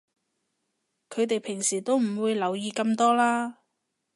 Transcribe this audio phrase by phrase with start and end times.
[1.11, 3.59] 佢哋平時都唔會留意咁多啦